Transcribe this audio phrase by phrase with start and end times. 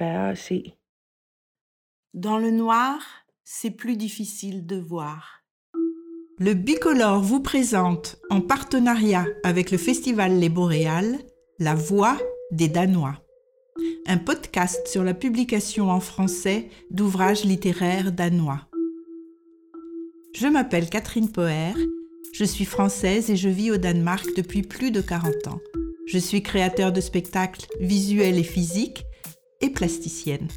[0.00, 0.76] er.
[2.14, 3.00] Dans le noir,
[3.44, 5.42] c'est plus difficile de voir.
[6.38, 11.18] Le Bicolore vous présente, en partenariat avec le Festival Les Boréales,
[11.58, 12.18] La Voix
[12.50, 13.20] des Danois,
[14.06, 18.68] un podcast sur la publication en français d'ouvrages littéraires danois.
[20.34, 21.74] Je m'appelle Catherine Poher,
[22.32, 25.60] je suis française et je vis au Danemark depuis plus de 40 ans.
[26.06, 29.04] Je suis créateur de spectacles visuels et physiques
[29.60, 30.48] et plasticienne.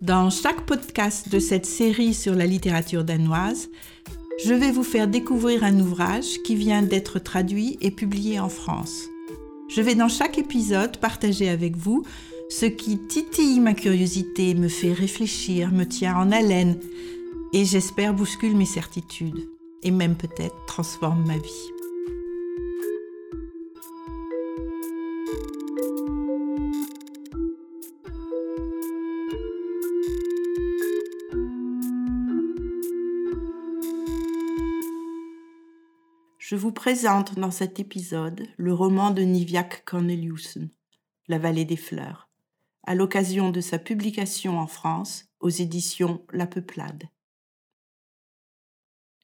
[0.00, 3.68] Dans chaque podcast de cette série sur la littérature danoise,
[4.44, 9.06] je vais vous faire découvrir un ouvrage qui vient d'être traduit et publié en France.
[9.68, 12.04] Je vais dans chaque épisode partager avec vous
[12.48, 16.78] ce qui titille ma curiosité, me fait réfléchir, me tient en haleine
[17.56, 19.48] et j'espère bouscule mes certitudes
[19.82, 21.70] et même peut-être transforme ma vie.
[36.36, 40.68] Je vous présente dans cet épisode le roman de Niviak Corneliusen,
[41.26, 42.28] La vallée des fleurs,
[42.86, 47.04] à l'occasion de sa publication en France aux éditions La Peuplade.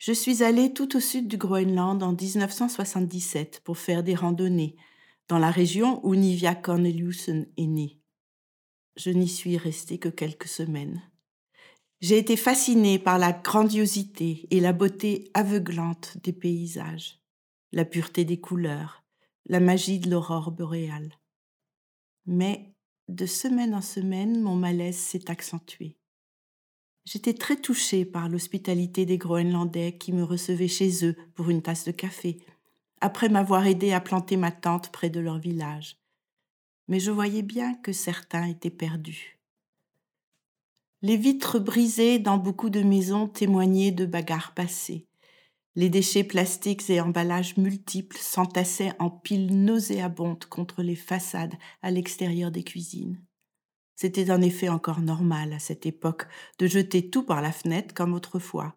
[0.05, 4.75] Je suis allée tout au sud du Groenland en 1977 pour faire des randonnées,
[5.29, 8.01] dans la région où Nivia Corneliusen est née.
[8.97, 11.01] Je n'y suis restée que quelques semaines.
[12.01, 17.21] J'ai été fascinée par la grandiosité et la beauté aveuglante des paysages,
[17.71, 19.05] la pureté des couleurs,
[19.47, 21.13] la magie de l'aurore boréale.
[22.27, 22.75] Mais
[23.07, 25.97] de semaine en semaine, mon malaise s'est accentué.
[27.05, 31.85] J'étais très touchée par l'hospitalité des Groenlandais qui me recevaient chez eux pour une tasse
[31.85, 32.39] de café,
[33.01, 35.97] après m'avoir aidé à planter ma tente près de leur village.
[36.87, 39.41] Mais je voyais bien que certains étaient perdus.
[41.03, 45.09] Les vitres brisées dans beaucoup de maisons témoignaient de bagarres passées.
[45.75, 52.53] Les déchets plastiques et emballages multiples s'entassaient en piles nauséabondes contre les façades à l'extérieur
[52.53, 53.21] des cuisines.
[54.03, 56.27] C'était en effet encore normal à cette époque
[56.59, 58.75] de jeter tout par la fenêtre comme autrefois,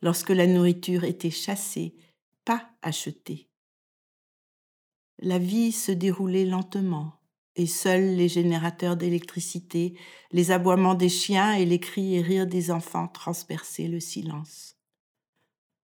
[0.00, 1.94] lorsque la nourriture était chassée,
[2.46, 3.50] pas achetée.
[5.18, 7.20] La vie se déroulait lentement,
[7.56, 9.98] et seuls les générateurs d'électricité,
[10.32, 14.78] les aboiements des chiens et les cris et rires des enfants transperçaient le silence.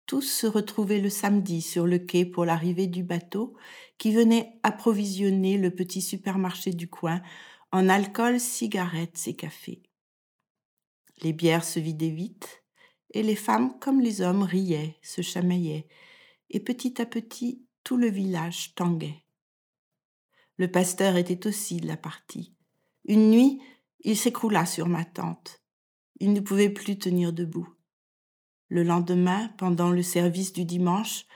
[0.05, 3.57] Tous se retrouvaient le samedi sur le quai pour l'arrivée du bateau
[3.97, 7.23] qui venait approvisionner le petit supermarché du coin
[7.73, 9.83] en alcool, cigarettes et cafés.
[11.23, 12.65] Les bières se vidaient vite,
[13.13, 15.89] et les femmes comme les hommes riaient, se chamaillaient,
[16.51, 19.25] et petit à petit tout le village tanguait.
[20.57, 22.55] Le pasteur était aussi de la partie.
[23.05, 23.61] Une nuit,
[24.01, 25.63] il s'écroula sur ma tente.
[26.21, 27.69] Il ne pouvait plus tenir debout.
[28.69, 31.27] Le lendemain, pendant le service du dimanche,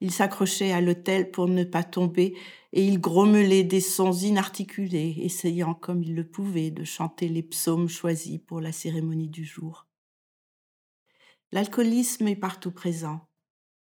[0.00, 2.36] il s'accrochait à l'autel pour ne pas tomber
[2.72, 7.88] et il grommelait des sons inarticulés, essayant comme il le pouvait de chanter les psaumes
[7.88, 9.86] choisis pour la cérémonie du jour.
[11.52, 13.26] L'alcoolisme est partout présent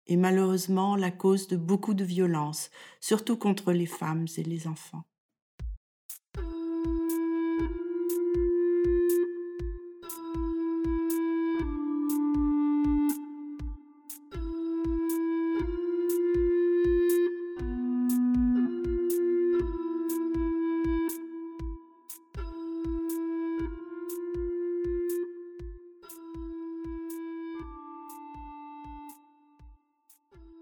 [0.07, 2.69] et malheureusement la cause de beaucoup de violences,
[3.01, 5.03] surtout contre les femmes et les enfants.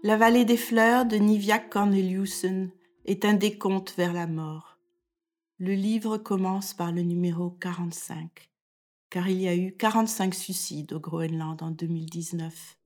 [0.06, 2.70] La vallée des fleurs de Niviak Corneliusen
[3.06, 4.76] est un décompte vers la mort.
[5.58, 8.50] Le livre commence par le numéro 45,
[9.08, 12.76] car il y a eu 45 suicides au Groenland en 2019.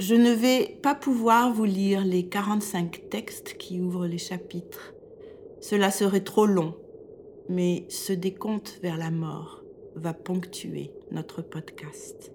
[0.00, 4.92] Je ne vais pas pouvoir vous lire les 45 textes qui ouvrent les chapitres.
[5.60, 6.74] Cela serait trop long,
[7.48, 9.62] mais ce décompte vers la mort
[9.94, 12.32] va ponctuer notre podcast.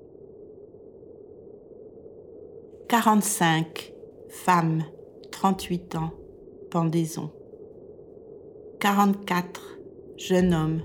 [2.91, 3.93] 45,
[4.27, 4.83] femme,
[5.31, 6.11] 38 ans,
[6.69, 7.31] pendaison.
[8.81, 9.79] 44,
[10.17, 10.81] jeune homme,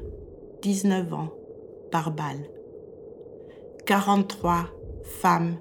[0.63, 1.31] 19 ans,
[1.91, 2.49] par balle.
[3.87, 4.67] 43,
[5.03, 5.57] femme,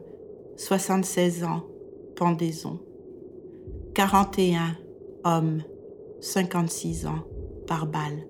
[0.55, 1.63] 76 ans,
[2.15, 2.77] pendaison.
[3.95, 4.77] 41,
[5.23, 5.63] homme,
[6.21, 7.23] 56 ans,
[7.65, 8.27] par balle.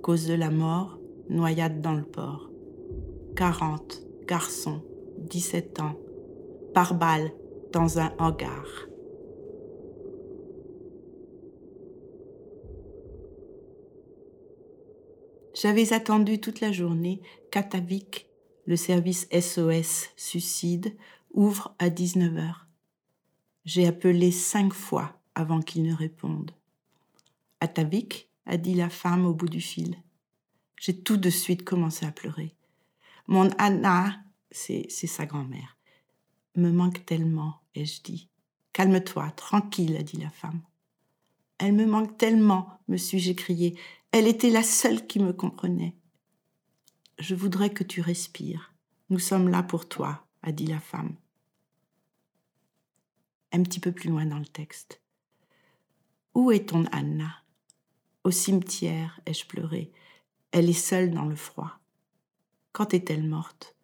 [0.00, 0.98] Cause de la mort,
[1.28, 2.48] noyade dans le port.
[3.36, 4.80] 40, garçon,
[5.18, 5.96] 17 ans,
[6.72, 7.30] par balle,
[7.72, 8.66] dans un hangar.
[15.54, 17.20] J'avais attendu toute la journée
[17.50, 18.28] qu'Atavik,
[18.66, 20.96] le service SOS suicide,
[21.32, 22.54] ouvre à 19h.
[23.64, 26.52] J'ai appelé cinq fois avant qu'il ne réponde.
[27.60, 29.96] Atavik, a dit la femme au bout du fil.
[30.80, 32.54] J'ai tout de suite commencé à pleurer.
[33.26, 34.16] Mon Anna,
[34.50, 35.76] c'est sa grand-mère,
[36.56, 38.28] me manque tellement, ai-je dit.
[38.72, 40.62] Calme-toi, tranquille, a dit la femme.
[41.58, 43.78] Elle me manque tellement, me suis-je écrié.
[44.12, 45.96] Elle était la seule qui me comprenait.
[47.18, 48.74] Je voudrais que tu respires.
[49.10, 51.16] Nous sommes là pour toi, a dit la femme.
[53.52, 55.02] Un petit peu plus loin dans le texte.
[56.34, 57.42] Où est ton Anna?
[58.24, 59.92] Au cimetière, ai-je pleuré.
[60.52, 61.80] Elle est seule dans le froid.
[62.72, 63.76] Quand est-elle morte?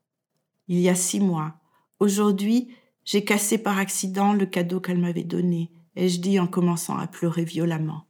[0.68, 1.60] Il y a six mois.
[1.98, 7.06] Aujourd'hui, j'ai cassé par accident le cadeau qu'elle m'avait donné, ai-je dit en commençant à
[7.06, 8.06] pleurer violemment.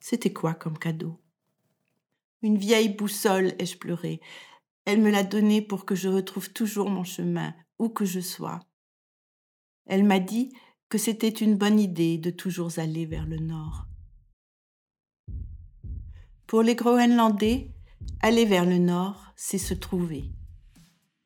[0.00, 1.20] C'était quoi comme cadeau?
[2.42, 4.20] Une vieille boussole, ai-je pleuré.
[4.84, 8.60] Elle me l'a donnée pour que je retrouve toujours mon chemin, où que je sois.
[9.86, 10.52] Elle m'a dit
[10.88, 13.86] que c'était une bonne idée de toujours aller vers le nord.
[16.46, 17.70] Pour les Groenlandais,
[18.20, 20.30] aller vers le nord, c'est se trouver.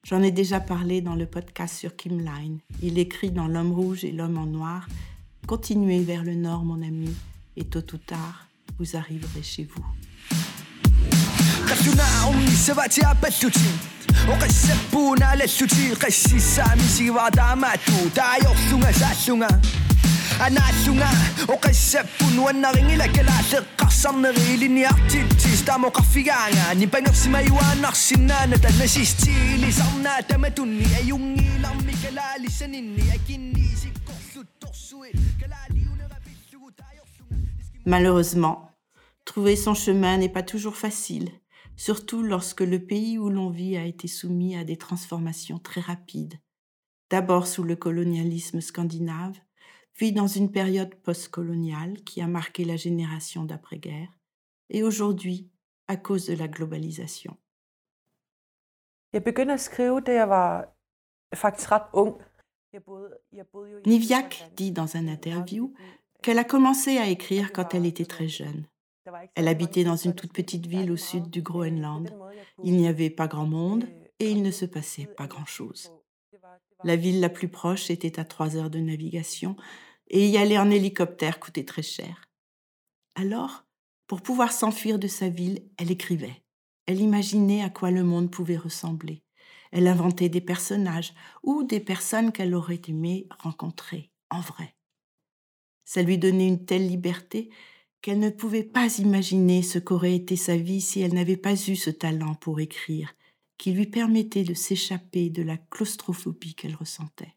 [0.09, 2.61] J'en ai déjà parlé dans le podcast sur Kim Line.
[2.81, 4.87] Il écrit dans L'homme rouge et l'homme en noir
[5.49, 7.13] Continuez vers le nord, mon ami,
[7.57, 8.47] et tôt ou tard,
[8.79, 9.85] vous arriverez chez vous.
[37.87, 38.73] Malheureusement,
[39.25, 41.31] trouver son chemin n'est pas toujours facile,
[41.77, 46.35] surtout lorsque le pays où l'on vit a été soumis à des transformations très rapides.
[47.09, 49.39] D'abord sous le colonialisme scandinave,
[49.97, 54.11] puis dans une période postcoloniale qui a marqué la génération d'après-guerre,
[54.69, 55.51] et aujourd'hui
[55.89, 57.37] à cause de la globalisation.
[63.87, 65.73] Niviak dit dans un interview
[66.23, 68.67] qu'elle a commencé à écrire quand elle était très jeune.
[69.35, 72.11] Elle habitait dans une toute petite ville au sud du Groenland.
[72.65, 73.85] Il n'y avait pas grand monde
[74.19, 75.93] et il ne se passait pas grand-chose.
[76.85, 79.57] La ville la plus proche était à trois heures de navigation
[80.09, 82.29] et y aller en hélicoptère coûtait très cher.
[83.15, 83.65] Alors,
[84.07, 86.43] pour pouvoir s'enfuir de sa ville, elle écrivait.
[86.87, 89.23] Elle imaginait à quoi le monde pouvait ressembler.
[89.73, 91.13] Elle inventait des personnages
[91.43, 94.75] ou des personnes qu'elle aurait aimé rencontrer en vrai.
[95.85, 97.51] Ça lui donnait une telle liberté
[98.03, 101.77] qu'elle ne pouvait pas imaginer ce qu'aurait été sa vie si elle n'avait pas eu
[101.77, 103.15] ce talent pour écrire,
[103.59, 107.36] qui lui permettait de s'échapper de la claustrophobie qu'elle ressentait.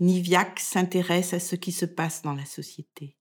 [0.00, 3.16] Niviak s'intéresse à ce qui se passe dans la société.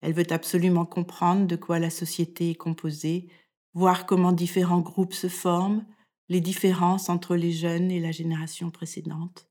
[0.00, 3.28] Elle veut absolument comprendre de quoi la société est composée,
[3.74, 5.84] voir comment différents groupes se forment,
[6.28, 9.48] les différences entre les jeunes et la génération précédente.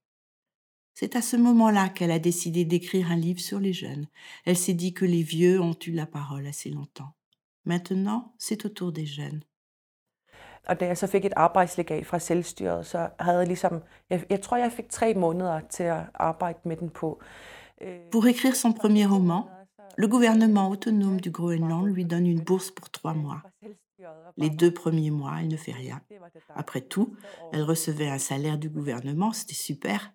[0.93, 4.07] C'est à ce moment-là qu'elle a décidé d'écrire un livre sur les jeunes.
[4.45, 7.13] Elle s'est dit que les vieux ont eu la parole assez longtemps.
[7.65, 9.43] Maintenant, c'est au tour des jeunes.
[10.67, 14.41] Og da jeg så fik et arbejdslegat fra selvstyret, så havde jeg ligesom, jeg, jeg
[14.41, 17.21] tror, jeg fik tre måneder til at arbejde med den på.
[18.11, 19.43] Pour écrire son premier roman,
[19.97, 23.41] le gouvernement autonome du Groenland lui donne une bourse pour trois mois.
[24.37, 25.99] Les deux premiers mois, elle ne fait rien.
[26.55, 27.15] Après tout,
[27.53, 30.13] elle recevait un salaire du gouvernement, c'était super.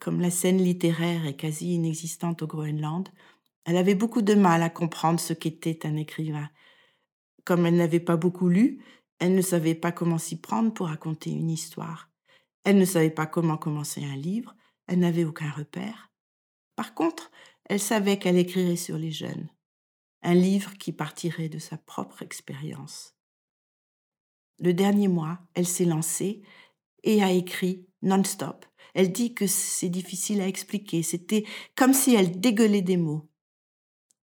[0.00, 3.08] Comme la scène littéraire est quasi inexistante au Groenland,
[3.64, 6.48] elle avait beaucoup de mal à comprendre ce qu'était un écrivain.
[7.44, 8.82] Comme elle n'avait pas beaucoup lu,
[9.18, 12.10] elle ne savait pas comment s'y prendre pour raconter une histoire.
[12.64, 14.54] Elle ne savait pas comment commencer un livre,
[14.86, 16.10] elle n'avait aucun repère.
[16.74, 17.30] Par contre,
[17.64, 19.48] elle savait qu'elle écrirait sur les jeunes,
[20.22, 23.14] un livre qui partirait de sa propre expérience.
[24.58, 26.42] Le dernier mois, elle s'est lancée
[27.02, 28.66] et a écrit non-stop.
[28.94, 31.44] Elle dit que c'est difficile à expliquer, c'était
[31.76, 33.28] comme si elle dégueulait des mots.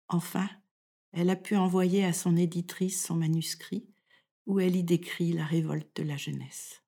[0.07, 0.49] Enfin,
[1.11, 3.87] elle a pu envoyer à son éditrice son manuscrit
[4.45, 6.82] où elle y décrit la révolte de la jeunesse.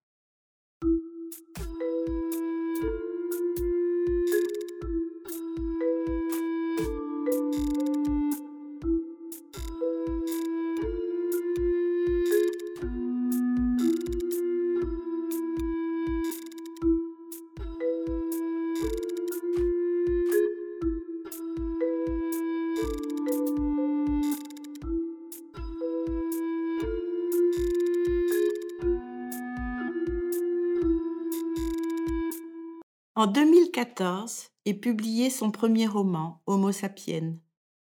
[33.25, 37.33] En 2014 est publié son premier roman, Homo sapiens.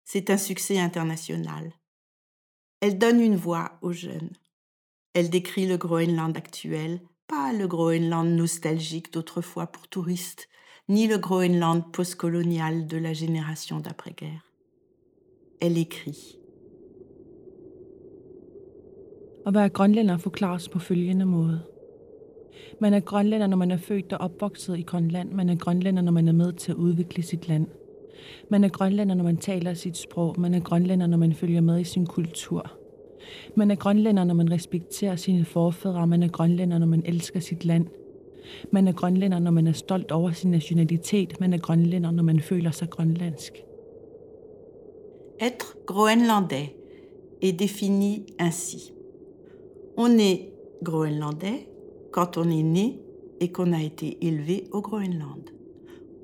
[0.03, 1.71] C'est un succès international.
[2.81, 4.33] Elle donne une voix aux jeunes.
[5.13, 10.49] Elle décrit le Groenland actuel, pas le Groenland nostalgique d'autrefois pour touristes,
[10.89, 14.43] ni le Groenland postcolonial de la génération d'après-guerre.
[15.61, 16.37] Elle écrit.
[19.45, 21.78] Være grønlænder forklares på følgende måde?
[22.79, 25.31] Man er grønlænder, når man er født og opvokset i Grønland.
[25.31, 27.67] Man er grønlænder, når man er med til at udvikle sit land.
[28.49, 30.39] Man er grønlænder, når man taler sit sprog.
[30.39, 32.71] Man er grønlænder, når man følger med i sin kultur.
[33.55, 36.07] Man er grønlænder, når man respekterer sine forfædre.
[36.07, 37.87] Man er grønlænder, når man elsker sit land.
[38.71, 41.39] Man er grønlænder, når man er stolt over sin nationalitet.
[41.39, 43.53] Man er grønlænder, når man føler sig grønlandsk.
[45.41, 46.69] Être groenlandais
[47.41, 48.91] est défini ainsi.
[49.95, 50.49] On est
[50.83, 51.68] groenlandais
[52.11, 52.99] quand on est né
[53.39, 55.49] et qu'on a été élevé au Groenland.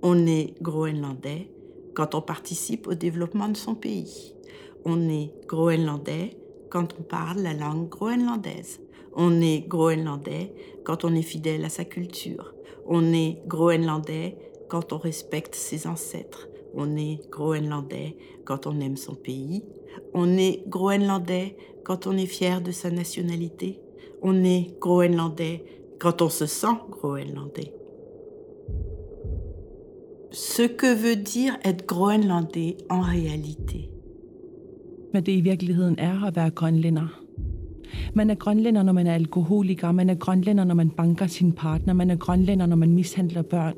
[0.01, 1.49] On est groenlandais
[1.95, 4.35] quand on participe au développement de son pays.
[4.83, 6.37] On est groenlandais
[6.69, 8.81] quand on parle la langue groenlandaise.
[9.15, 12.53] On est groenlandais quand on est fidèle à sa culture.
[12.85, 14.37] On est groenlandais
[14.69, 16.49] quand on respecte ses ancêtres.
[16.73, 19.63] On est groenlandais quand on aime son pays.
[20.13, 23.79] On est groenlandais quand on est fier de sa nationalité.
[24.27, 25.61] On est groenlandais
[25.99, 27.71] quand on se sent groenlandais.
[30.31, 33.89] Ce que veut dire être groenlandais en réalité.
[35.11, 37.21] Hvad det i virkeligheden er at være grønlænder.
[38.13, 39.91] Man er grønlænder, når man er alkoholiker.
[39.91, 41.93] Man er grønlænder, når man banker sin partner.
[41.93, 43.75] Man er grønlænder, når man mishandler børn.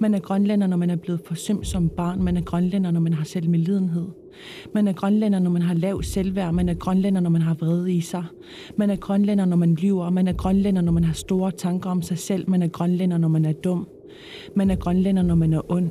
[0.00, 2.22] Man er grønlænder, når man er blevet forsømt som barn.
[2.22, 4.08] Man er grønlænder, når man har selvmedlidenhed.
[4.74, 6.54] Man er grønlænder, når man har lav selvværd.
[6.54, 8.24] Man er grønlænder, når man har vrede i sig.
[8.76, 10.10] Man er grønlænder, når man lyver.
[10.10, 12.50] Man er grønlænder, når man har store tanker om sig selv.
[12.50, 13.88] Man er grønlænder, når man er dum.
[14.54, 15.90] Man er grønlænder, når man er ond.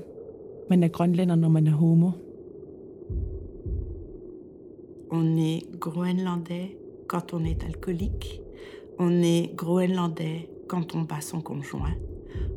[0.70, 2.12] Man er grønlænder, når man er homo.
[5.12, 6.76] On est groenlandais
[7.08, 8.42] quand on est alcoolique.
[9.00, 11.96] On est groenlandais quand on bat son conjoint.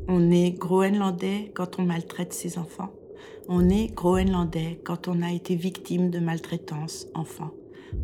[0.07, 2.91] On est groenlandais quand on maltraite ses enfants.
[3.49, 7.51] On est groenlandais quand on a été victime de maltraitance enfant.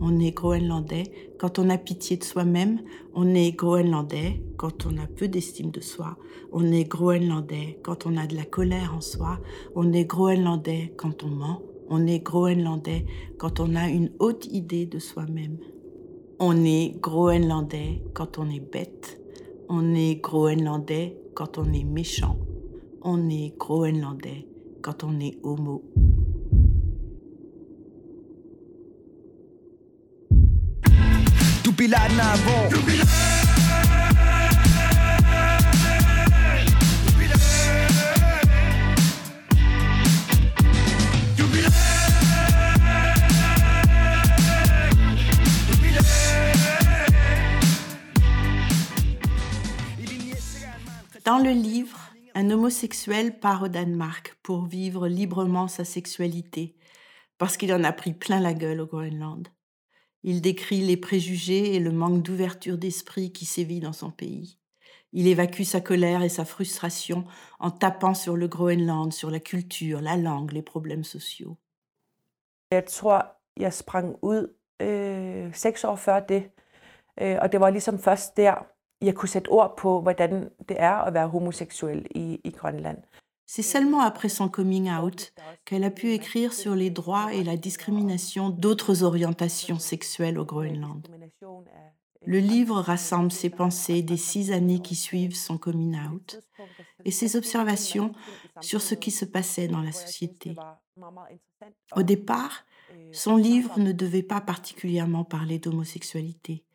[0.02, 1.04] On est groenlandais
[1.38, 2.82] quand on a pitié de soi-même.
[3.14, 6.18] On est groenlandais quand on a peu d'estime de soi.
[6.52, 9.40] On est groenlandais quand on a de la colère en soi.
[9.76, 11.62] On est groenlandais quand on ment.
[11.90, 13.06] On est groenlandais
[13.38, 15.58] quand on a une haute idée de soi-même.
[16.40, 19.20] On est groenlandais quand on est bête.
[19.68, 22.38] On est groenlandais quand on est méchant.
[23.02, 24.46] On est groenlandais
[24.82, 25.84] quand on est homo.
[51.26, 51.99] Dans le livre,
[52.40, 56.78] un homosexuel part au Danemark pour vivre librement sa sexualité,
[57.38, 59.50] parce qu'il en a pris plein la gueule au Groenland.
[60.24, 64.58] Il décrit les préjugés et le manque d'ouverture d'esprit qui sévit dans son pays.
[65.12, 67.26] Il évacue sa colère et sa frustration
[67.60, 71.58] en tapant sur le Groenland, sur la culture, la langue, les problèmes sociaux.
[72.72, 73.26] Jeg tror,
[73.58, 75.52] jeg sprang ud øh,
[75.84, 76.52] år før det,
[77.22, 78.66] øh, og det var ligesom først der,
[83.46, 85.34] C'est seulement après son coming out
[85.66, 91.08] qu'elle a pu écrire sur les droits et la discrimination d'autres orientations sexuelles au Groenland.
[92.26, 96.42] Le livre rassemble ses pensées des six années qui suivent son coming out
[97.06, 98.12] et ses observations
[98.60, 100.56] sur ce qui se passait dans la société.
[101.96, 102.66] Au départ,
[103.14, 106.66] son livre ne devait pas particulièrement parler d'homosexualité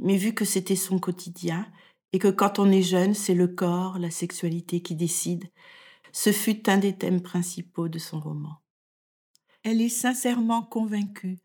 [0.00, 1.66] mais vu que c'était son quotidien,
[2.12, 5.44] et que quand on est jeune, c'est le corps, la sexualité qui décide,
[6.12, 8.62] ce fut un des thèmes principaux de son roman.
[9.62, 11.38] Elle est sincèrement convaincue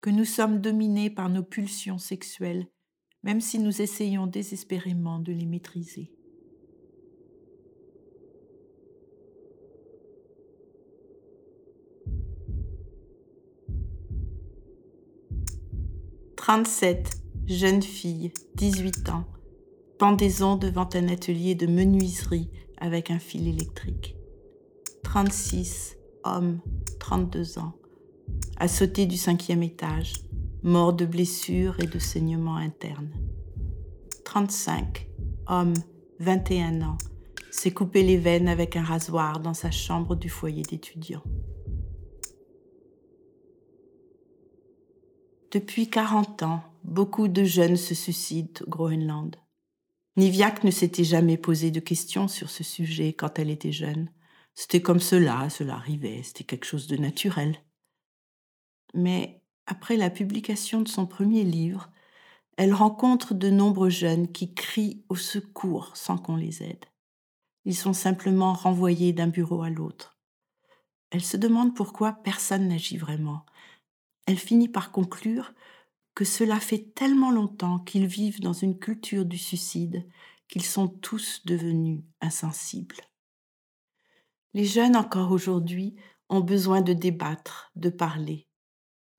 [0.00, 2.68] que nous sommes dominés par nos pulsions sexuelles,
[3.22, 6.12] même si nous essayons désespérément de les maîtriser.
[16.36, 19.24] Trente-sept jeune fille, 18 ans,
[19.98, 24.16] pendaison devant un atelier de menuiserie avec un fil électrique.
[25.02, 26.60] 36, homme,
[27.00, 27.74] 32 ans,
[28.56, 30.14] a sauté du cinquième étage,
[30.62, 33.12] mort de blessures et de saignements internes.
[34.24, 35.06] 35,
[35.48, 35.74] homme,
[36.20, 36.98] 21 ans,
[37.50, 41.22] s'est coupé les veines avec un rasoir dans sa chambre du foyer d'étudiants.
[45.54, 49.36] Depuis 40 ans, beaucoup de jeunes se suicident au Groenland.
[50.16, 54.10] Niviak ne s'était jamais posé de questions sur ce sujet quand elle était jeune.
[54.56, 57.56] C'était comme cela, cela arrivait, c'était quelque chose de naturel.
[58.94, 61.88] Mais après la publication de son premier livre,
[62.56, 66.84] elle rencontre de nombreux jeunes qui crient au secours sans qu'on les aide.
[67.64, 70.18] Ils sont simplement renvoyés d'un bureau à l'autre.
[71.12, 73.46] Elle se demande pourquoi personne n'agit vraiment.
[74.26, 75.52] Elle finit par conclure
[76.14, 80.06] que cela fait tellement longtemps qu'ils vivent dans une culture du suicide
[80.48, 83.00] qu'ils sont tous devenus insensibles.
[84.52, 85.96] Les jeunes encore aujourd'hui
[86.28, 88.46] ont besoin de débattre, de parler,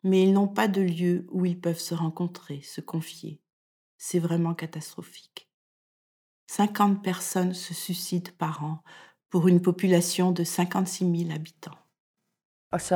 [0.03, 3.41] mais ils n'ont pas de lieu où ils peuvent se rencontrer, se confier.
[3.97, 5.49] C'est vraiment catastrophique.
[6.47, 8.81] 50 personnes se suicident par an
[9.29, 11.77] pour une population de 56 000 habitants.
[12.75, 12.95] Og så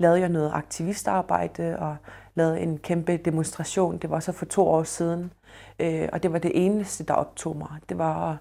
[0.00, 1.96] lavede jeg noget aktivistarbejde og
[2.34, 3.98] lavede en kæmpe demonstration.
[3.98, 5.32] Det var så for to år siden.
[5.78, 7.80] Øh, og det var det eneste, der optog mig.
[7.88, 8.38] Det var,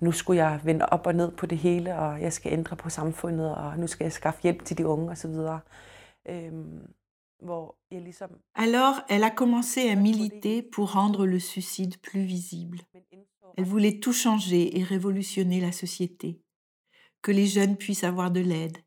[0.00, 2.90] nu skulle jeg vende op og ned på det hele, og jeg skal ændre på
[2.90, 5.36] samfundet, og nu skal jeg skaffe hjælp til de unge osv.
[8.54, 12.78] Alors, elle a commencé à militer pour rendre le suicide plus visible.
[13.56, 16.42] Elle voulait tout changer et révolutionner la société,
[17.22, 18.78] que les jeunes puissent avoir de l'aide.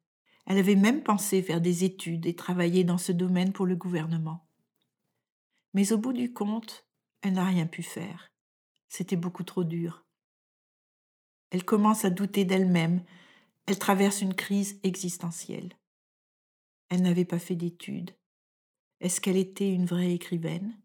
[0.45, 4.45] Elle avait même pensé faire des études et travailler dans ce domaine pour le gouvernement.
[5.73, 6.85] Mais au bout du compte,
[7.21, 8.31] elle n'a rien pu faire.
[8.89, 10.05] C'était beaucoup trop dur.
[11.49, 13.03] Elle commence à douter d'elle-même.
[13.65, 15.77] Elle traverse une crise existentielle.
[16.89, 18.11] Elle n'avait pas fait d'études.
[18.99, 20.77] Est-ce qu'elle était une vraie écrivaine?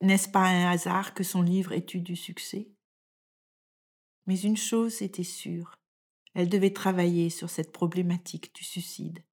[0.00, 2.70] N'est-ce pas un hasard que son livre ait eu du succès?
[4.26, 5.77] Mais une chose était sûre,
[6.38, 9.24] elle devait travailler sur cette problématique du suicide.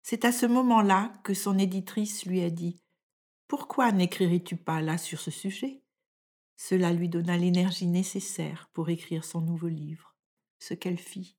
[0.00, 2.80] C'est à ce moment-là que son éditrice lui a dit
[3.48, 5.82] Pourquoi n'écrirais-tu pas là sur ce sujet?
[6.56, 10.16] Cela lui donna l'énergie nécessaire pour écrire son nouveau livre,
[10.58, 11.36] ce qu'elle fit.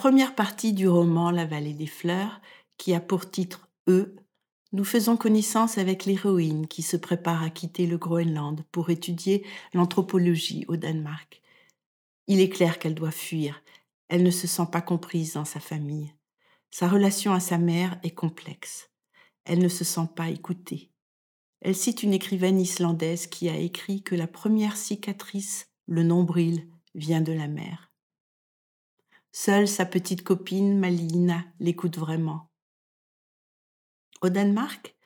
[0.00, 2.40] Première partie du roman La vallée des fleurs,
[2.78, 4.16] qui a pour titre E,
[4.72, 10.64] nous faisons connaissance avec l'héroïne qui se prépare à quitter le Groenland pour étudier l'anthropologie
[10.68, 11.42] au Danemark.
[12.28, 13.62] Il est clair qu'elle doit fuir.
[14.08, 16.14] Elle ne se sent pas comprise dans sa famille.
[16.70, 18.88] Sa relation à sa mère est complexe.
[19.44, 20.92] Elle ne se sent pas écoutée.
[21.60, 27.20] Elle cite une écrivaine islandaise qui a écrit que la première cicatrice, le nombril, vient
[27.20, 27.89] de la mère.
[29.32, 32.50] Seule sa petite copine Malina l'écoute vraiment.
[34.22, 34.96] Au Danemark,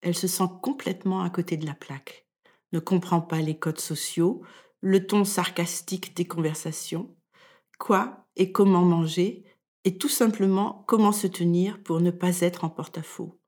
[0.00, 2.26] elle se sent complètement à côté de la plaque,
[2.72, 4.42] ne comprend pas les codes sociaux,
[4.80, 7.16] le ton sarcastique des conversations,
[7.78, 9.44] quoi et comment manger,
[9.84, 13.40] et tout simplement comment se tenir pour ne pas être en porte-à-faux.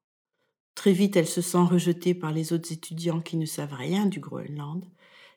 [0.74, 4.20] Très vite, elle se sent rejetée par les autres étudiants qui ne savent rien du
[4.20, 4.84] Groenland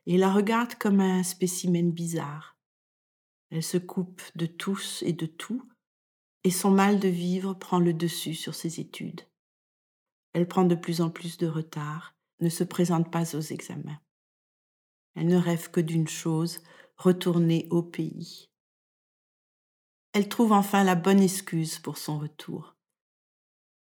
[0.08, 2.59] et la regardent comme un spécimen bizarre,
[3.52, 5.68] elle se coupe de tous et de tout,
[6.44, 9.22] et son mal de vivre prend le dessus sur ses études.
[10.34, 14.00] Elle prend de plus en plus de retard, ne se présente pas aux examens.
[15.16, 16.62] Elle ne rêve que d'une chose,
[16.96, 18.50] retourner au pays.
[20.14, 22.76] Elle trouve enfin la bonne excuse pour son retour.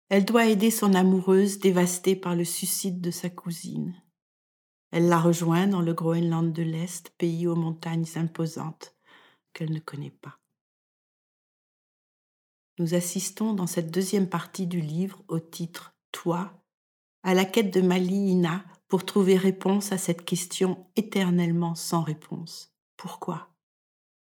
[0.09, 3.95] Elle doit aider son amoureuse dévastée par le suicide de sa cousine.
[4.91, 8.95] Elle la rejoint dans le Groenland de l'Est, pays aux montagnes imposantes,
[9.53, 10.39] qu'elle ne connaît pas.
[12.79, 16.59] Nous assistons dans cette deuxième partie du livre au titre Toi
[17.23, 22.73] à la quête de Mali Ina pour trouver réponse à cette question éternellement sans réponse.
[22.97, 23.49] Pourquoi?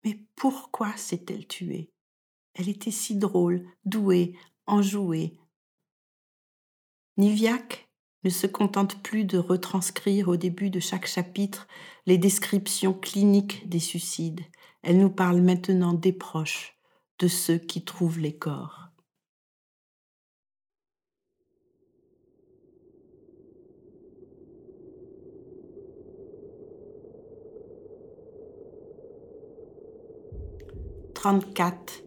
[0.04, 1.92] Mais pourquoi s'est-elle tuée?
[2.54, 4.38] Elle était si drôle, douée,
[4.68, 5.38] enjouée.
[7.18, 7.90] Niviak
[8.24, 11.68] ne se contente plus de retranscrire au début de chaque chapitre
[12.06, 14.42] les descriptions cliniques des suicides.
[14.82, 16.78] Elle nous parle maintenant des proches,
[17.20, 18.86] de ceux qui trouvent les corps.
[31.20, 32.04] «34.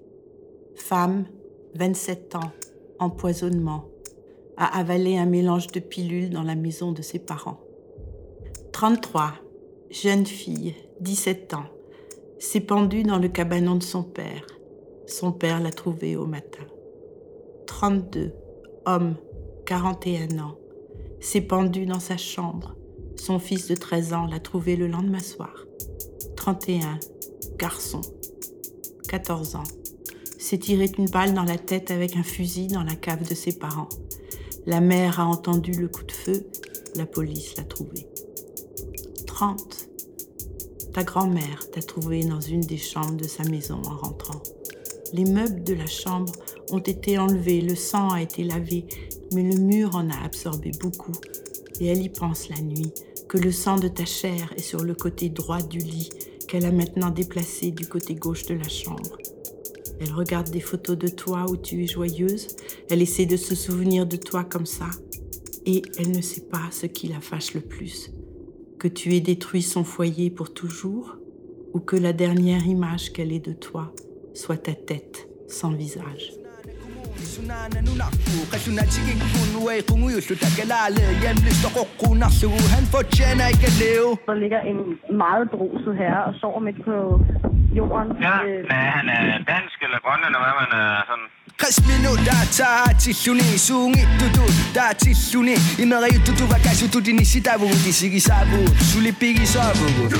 [0.75, 1.27] Femme,
[1.75, 2.53] 27 ans,
[2.99, 3.85] empoisonnement.
[4.57, 7.61] A avalé un mélange de pilules dans la maison de ses parents.
[8.73, 9.35] 33.
[9.91, 11.67] Jeune fille, 17 ans,
[12.43, 14.45] s'est pendue dans le cabanon de son père.
[15.07, 16.65] Son père l'a trouvée au matin.
[17.67, 18.33] 32.
[18.85, 19.15] Homme,
[19.65, 20.59] 41 ans,
[21.21, 22.75] s'est pendu dans sa chambre.
[23.15, 25.55] Son fils de 13 ans l'a trouvé le lendemain soir.
[26.35, 26.99] 31.
[27.59, 28.01] Garçon,
[29.09, 29.63] 14 ans,
[30.37, 33.57] s'est tiré une balle dans la tête avec un fusil dans la cave de ses
[33.57, 33.89] parents.
[34.67, 36.45] La mère a entendu le coup de feu,
[36.97, 38.09] la police l'a trouvé.
[39.29, 39.92] 30.
[40.93, 44.43] Ta grand-mère t'a trouvé dans une des chambres de sa maison en rentrant.
[45.15, 46.33] Les meubles de la chambre
[46.71, 48.85] ont été enlevés, le sang a été lavé,
[49.33, 51.13] mais le mur en a absorbé beaucoup.
[51.81, 52.93] Et elle y pense la nuit,
[53.27, 56.11] que le sang de ta chair est sur le côté droit du lit,
[56.47, 59.17] qu'elle a maintenant déplacé du côté gauche de la chambre.
[59.99, 62.49] Elle regarde des photos de toi où tu es joyeuse,
[62.91, 64.91] elle essaie de se souvenir de toi comme ça,
[65.65, 68.11] et elle ne sait pas ce qui la fâche le plus,
[68.83, 71.17] que tu aies détruit son foyer pour toujours,
[71.73, 73.93] ou que la dernière image qu'elle ait de toi
[74.35, 76.25] soit ta tête sans visage.
[88.27, 91.29] Ja, Øh, han er dansk eller eller hvad man er sådan...
[91.73, 100.13] Kasminuta taatilluni suungittutu taatilluni imerajuttutu vakasutut inisitavugut isigisavugut sulipigisavugut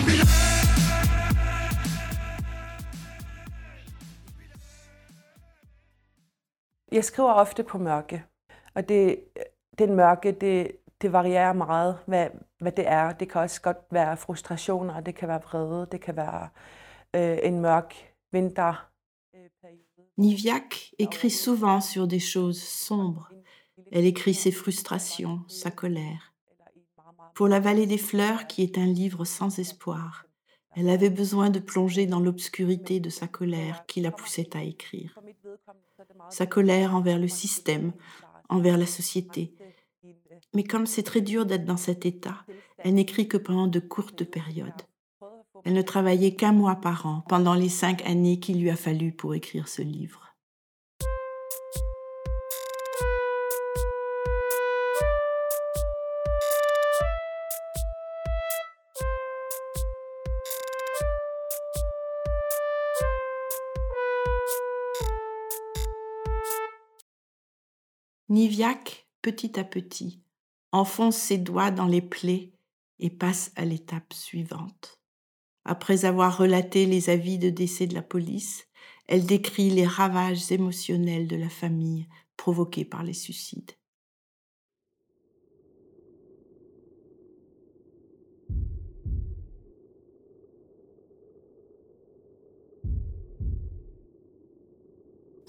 [6.93, 8.25] Jeg skriver ofte på mørke,
[8.75, 9.21] og det,
[9.79, 12.27] den mørke, det, det varierer meget, hvad,
[12.59, 13.13] hvad det er.
[13.13, 16.49] Det kan også godt være frustrationer, det kan være vrede, det kan være
[17.15, 17.95] øh, en mørk
[18.33, 18.89] vinter.
[19.35, 19.51] Øh,
[20.23, 23.29] Niviak écrit souvent sur des choses sombres.
[23.91, 26.33] Elle écrit ses frustrations, sa colère.
[27.35, 30.27] Pour la vallée des fleurs, qui est un livre sans espoir,
[30.77, 35.19] elle avait besoin de plonger dans l'obscurité de sa colère qui la poussait à écrire.
[36.31, 37.93] Sa colère envers le système,
[38.49, 39.53] envers la société.
[40.55, 42.47] Mais comme c'est très dur d'être dans cet état,
[42.79, 44.83] elle n'écrit que pendant de courtes périodes.
[45.65, 49.13] Elle ne travaillait qu'un mois par an pendant les cinq années qu'il lui a fallu
[49.13, 50.29] pour écrire ce livre.
[68.29, 70.23] Niviak, petit à petit,
[70.73, 72.55] enfonce ses doigts dans les plaies
[72.99, 75.02] et passe à l'étape suivante.
[75.65, 78.67] Après avoir relaté les avis de décès de la police,
[79.07, 83.73] elle décrit les ravages émotionnels de la famille provoqués par les suicides.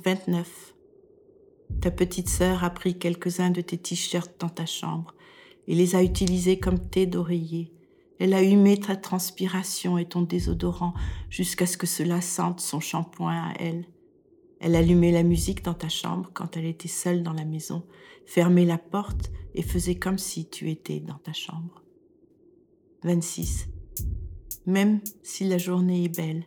[0.05, 0.75] «29.
[1.81, 5.15] Ta petite sœur a pris quelques-uns de tes t-shirts dans ta chambre
[5.67, 7.71] et les a utilisés comme thé d'oreiller.
[8.19, 10.93] Elle a humé ta transpiration et ton désodorant
[11.29, 13.87] jusqu'à ce que cela sente son shampoing à elle.
[14.59, 17.83] Elle allumait la musique dans ta chambre quand elle était seule dans la maison,
[18.25, 21.83] fermait la porte et faisait comme si tu étais dans ta chambre.
[23.03, 23.67] 26.
[24.65, 26.45] Même si la journée est belle,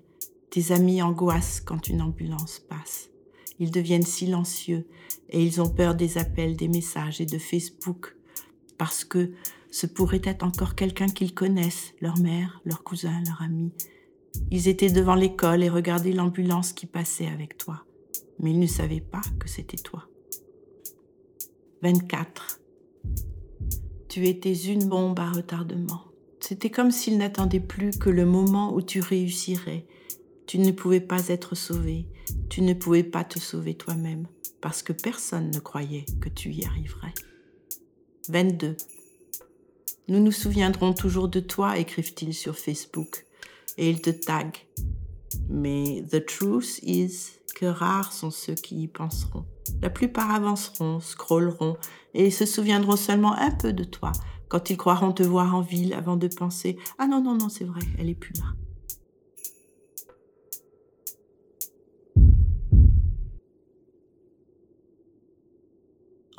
[0.50, 3.10] tes amis angoissent quand une ambulance passe.
[3.58, 4.86] Ils deviennent silencieux
[5.28, 8.16] et ils ont peur des appels, des messages et de Facebook
[8.78, 9.32] parce que
[9.76, 13.74] ce pourrait être encore quelqu'un qu'ils connaissent, leur mère, leur cousin, leur ami.
[14.50, 17.84] Ils étaient devant l'école et regardaient l'ambulance qui passait avec toi,
[18.38, 20.08] mais ils ne savaient pas que c'était toi.
[21.82, 22.58] 24.
[24.08, 26.04] Tu étais une bombe à retardement.
[26.40, 29.86] C'était comme s'ils n'attendaient plus que le moment où tu réussirais.
[30.46, 32.06] Tu ne pouvais pas être sauvé,
[32.48, 34.26] tu ne pouvais pas te sauver toi-même,
[34.62, 37.12] parce que personne ne croyait que tu y arriverais.
[38.30, 38.74] 22.
[40.08, 43.26] Nous nous souviendrons toujours de toi, écrivent-ils sur Facebook,
[43.76, 44.66] et ils te taguent.
[45.48, 49.44] Mais the truth is que rares sont ceux qui y penseront.
[49.82, 51.76] La plupart avanceront, scrolleront,
[52.14, 54.12] et se souviendront seulement un peu de toi
[54.48, 57.64] quand ils croiront te voir en ville avant de penser Ah non, non, non, c'est
[57.64, 58.44] vrai, elle est plus là.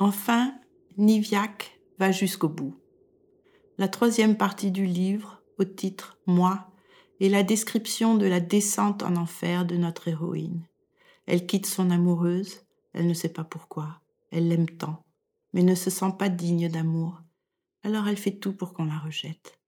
[0.00, 0.54] Enfin,
[0.96, 2.74] Niviak va jusqu'au bout.
[3.80, 6.68] La troisième partie du livre, au titre Moi,
[7.20, 10.66] et la description de la descente en enfer de notre héroïne.
[11.26, 12.62] Elle quitte son amoureuse,
[12.92, 14.00] elle ne sait pas pourquoi,
[14.32, 15.04] elle l'aime tant,
[15.52, 17.22] mais ne se sent pas digne d'amour,
[17.84, 19.60] alors elle fait tout pour qu'on la rejette.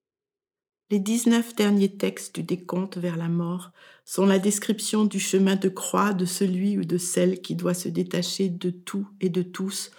[0.91, 3.71] Les 19 derniers textes du décompte vers la mort
[4.05, 7.89] sont la description du chemin de croix de celui ou de celle qui doit se
[7.89, 9.93] détacher de tout et de tous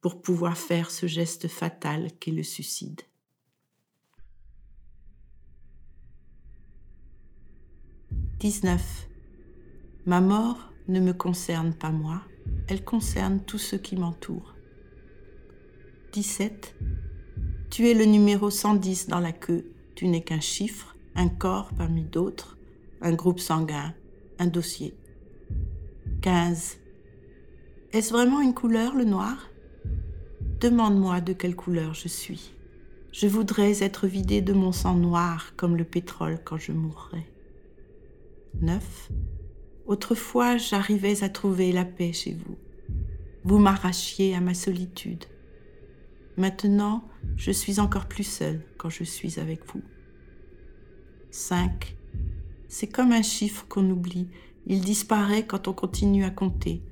[0.00, 3.02] pour pouvoir faire ce geste fatal qu'est le suicide.
[8.40, 9.08] 19.
[10.06, 12.22] Ma mort ne me concerne pas moi,
[12.68, 14.54] elle concerne tous ceux qui m'entourent.
[16.12, 16.76] 17.
[17.68, 22.04] Tu es le numéro 110 dans la queue, tu n'es qu'un chiffre, un corps parmi
[22.04, 22.56] d'autres,
[23.00, 23.92] un groupe sanguin,
[24.38, 24.94] un dossier.
[26.22, 26.76] 15.
[27.92, 29.50] Est-ce vraiment une couleur, le noir?
[30.60, 32.52] Demande-moi de quelle couleur je suis.
[33.10, 37.26] Je voudrais être vidé de mon sang noir comme le pétrole quand je mourrai.
[38.60, 39.10] 9.
[39.86, 42.56] Autrefois, j'arrivais à trouver la paix chez vous.
[43.44, 45.24] Vous m'arrachiez à ma solitude.
[46.36, 47.02] Maintenant,
[47.36, 49.82] je suis encore plus seule quand je suis avec vous.
[51.30, 51.96] 5.
[52.68, 54.28] C'est comme un chiffre qu'on oublie.
[54.66, 56.82] Il disparaît quand on continue à compter.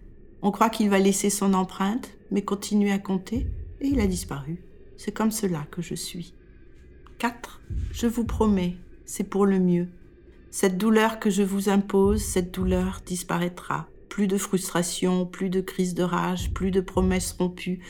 [0.42, 3.46] On croit qu'il va laisser son empreinte, mais continue à compter,
[3.80, 4.62] et il a disparu.
[4.96, 6.34] C'est comme cela que je suis.
[7.18, 7.60] 4.
[7.92, 9.88] Je vous promets, c'est pour le mieux.
[10.50, 13.88] Cette douleur que je vous impose, cette douleur disparaîtra.
[14.08, 17.80] Plus de frustration, plus de crise de rage, plus de promesses rompues.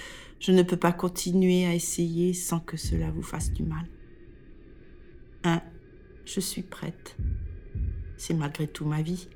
[0.40, 3.86] Je ne peux pas continuer à essayer sans que cela vous fasse du mal.
[5.44, 5.62] 1.
[6.24, 7.16] Je suis prête.
[8.16, 9.28] C'est malgré tout ma vie.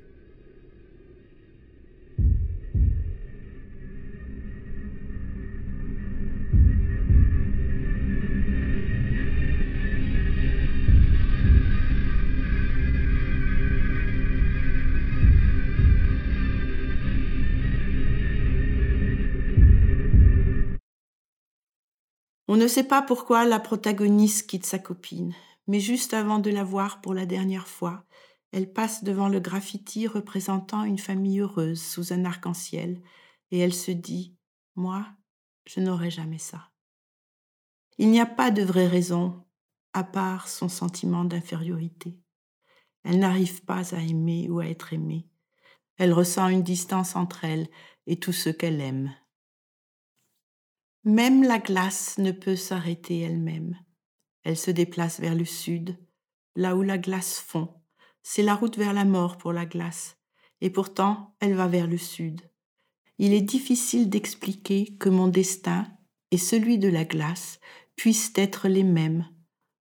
[22.51, 25.33] On ne sait pas pourquoi la protagoniste quitte sa copine,
[25.67, 28.03] mais juste avant de la voir pour la dernière fois,
[28.51, 33.01] elle passe devant le graffiti représentant une famille heureuse sous un arc-en-ciel,
[33.51, 34.35] et elle se dit
[34.75, 35.07] Moi,
[35.65, 36.71] je n'aurai jamais ça.
[37.97, 39.45] Il n'y a pas de vraie raison,
[39.93, 42.19] à part son sentiment d'infériorité.
[43.05, 45.25] Elle n'arrive pas à aimer ou à être aimée.
[45.95, 47.69] Elle ressent une distance entre elle
[48.07, 49.13] et tout ce qu'elle aime.
[51.03, 53.75] Même la glace ne peut s'arrêter elle-même.
[54.43, 55.97] Elle se déplace vers le sud,
[56.55, 57.73] là où la glace fond.
[58.21, 60.17] C'est la route vers la mort pour la glace,
[60.61, 62.41] et pourtant elle va vers le sud.
[63.17, 65.87] Il est difficile d'expliquer que mon destin
[66.29, 67.59] et celui de la glace
[67.95, 69.27] puissent être les mêmes.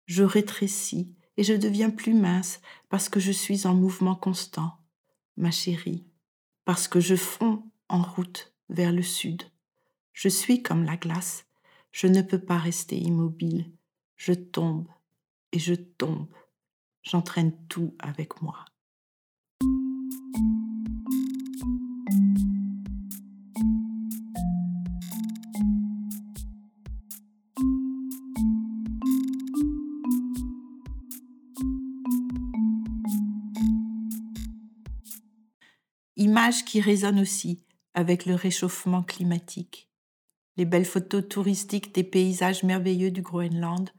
[0.05, 4.79] Je rétrécis et je deviens plus mince parce que je suis en mouvement constant,
[5.37, 6.07] ma chérie,
[6.67, 9.43] parce que je fonds en route vers le sud.
[10.19, 11.45] Je suis comme la glace,
[11.93, 13.71] je ne peux pas rester immobile,
[14.17, 14.89] je tombe
[15.53, 16.27] et je tombe,
[17.03, 18.65] j'entraîne tout avec moi.
[36.17, 39.91] Image qui résonne aussi avec le réchauffement climatique
[40.57, 43.91] les belles photos touristiques des paysages merveilleux du Groenland,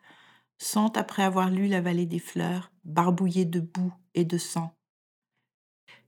[0.58, 4.74] sont, après avoir lu La vallée des fleurs, barbouillées de boue et de sang.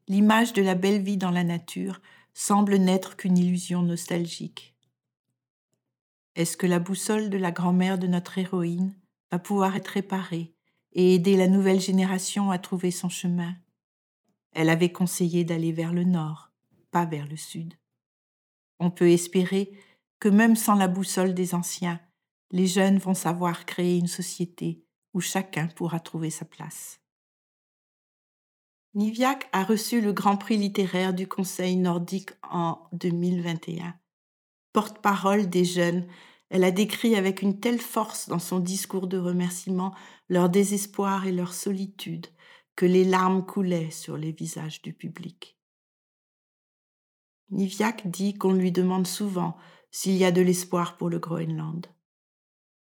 [0.08, 2.02] L'image de la belle vie dans la nature
[2.34, 4.76] semble n'être qu'une illusion nostalgique.
[6.36, 8.96] Est-ce que la boussole de la grand-mère de notre héroïne
[9.32, 10.54] va pouvoir être réparée
[10.94, 13.56] et aider la nouvelle génération à trouver son chemin?
[14.54, 16.52] Elle avait conseillé d'aller vers le nord,
[16.90, 17.76] pas vers le sud.
[18.80, 19.72] On peut espérer
[20.20, 22.00] que même sans la boussole des anciens,
[22.52, 27.00] les jeunes vont savoir créer une société où chacun pourra trouver sa place.
[28.96, 33.94] Niviak a reçu le Grand Prix littéraire du Conseil nordique en 2021.
[34.74, 36.08] Porte-parole des jeunes,
[36.50, 39.94] elle a décrit avec une telle force dans son discours de remerciement
[40.28, 42.28] leur désespoir et leur solitude
[42.76, 45.58] que les larmes coulaient sur les visages du public.
[47.52, 49.56] Niviak dit qu'on lui demande souvent
[49.92, 51.88] s'il y a de l'espoir pour le Groenland.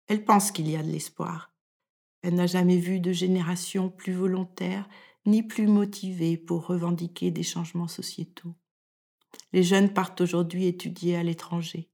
[0.09, 1.53] Elle pense qu'il y a de l'espoir.
[2.23, 4.89] Elle n'a jamais vu de génération plus volontaire
[5.27, 8.55] ni plus motivée pour revendiquer des changements sociétaux.
[9.53, 11.91] Les jeunes partent aujourd'hui étudier à l'étranger.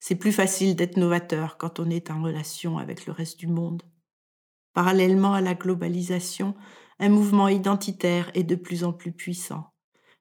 [0.00, 3.82] C'est plus facile d'être novateur quand on est en relation avec le reste du monde.
[4.72, 6.54] Parallèlement à la globalisation,
[6.98, 9.73] un mouvement identitaire est de plus en plus puissant.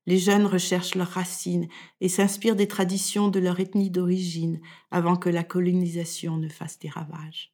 [0.06, 1.68] Les jeunes recherchent leurs racines
[2.02, 4.60] et s'inspirent des traditions de leur ethnie d'origine
[4.92, 7.54] avant que la colonisation ne fasse des ravages.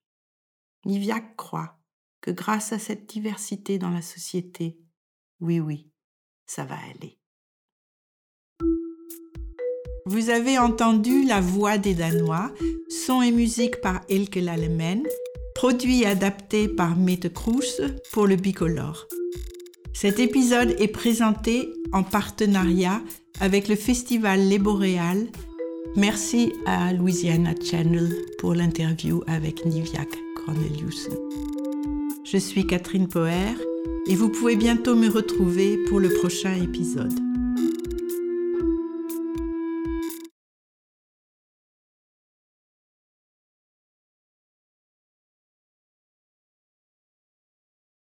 [0.85, 1.79] Niviak croit
[2.21, 4.79] que grâce à cette diversité dans la société,
[5.39, 5.89] oui, oui,
[6.45, 7.19] ça va aller.
[10.05, 12.51] Vous avez entendu La Voix des Danois,
[12.89, 15.05] son et musique par Elke Lalemen,
[15.53, 17.81] produit et adapté par Mette Kroes
[18.11, 19.07] pour le Bicolore.
[20.01, 23.01] Cet épisode est présenté en partenariat
[23.41, 25.27] avec le festival Les Boréales.
[25.97, 30.07] Merci à Louisiana Channel pour l'interview avec Niviak
[30.37, 31.17] Corneliusen.
[32.23, 33.57] Je suis Catherine Poher
[34.07, 37.19] et vous pouvez bientôt me retrouver pour le prochain épisode.